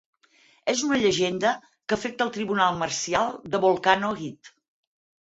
[0.71, 1.51] És una llegenda
[1.91, 4.51] que afecta el tribunal marcial de Volcano High.